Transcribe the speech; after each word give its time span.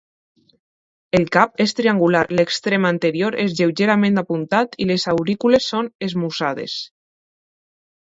El 1.17 1.25
cap 1.33 1.59
és 1.65 1.75
triangular, 1.79 2.23
l'extrem 2.39 2.87
anterior 2.89 3.37
és 3.43 3.53
lleugerament 3.59 4.17
apuntat 4.21 4.73
i 4.87 4.87
les 4.93 5.05
aurícules 5.13 5.69
són 5.75 5.91
esmussades. 6.09 6.79